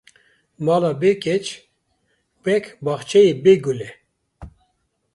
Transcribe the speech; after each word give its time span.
Mala 0.65 0.91
bê 1.01 1.11
keç, 1.23 1.45
wek 2.43 2.65
bexçeyê 2.83 3.33
bê 3.43 3.53
gulle 3.63 3.89